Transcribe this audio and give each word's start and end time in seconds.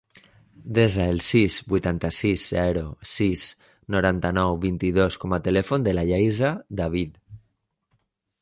Desa 0.77 1.03
el 1.15 1.19
sis, 1.25 1.57
vuitanta-sis, 1.73 2.45
zero, 2.55 2.83
sis, 3.11 3.45
noranta-nou, 3.97 4.57
vint-i-dos 4.67 5.19
com 5.25 5.39
a 5.39 5.43
telèfon 5.49 5.89
de 5.89 5.97
la 5.99 6.07
Yaiza 6.13 6.51
David. 6.81 7.25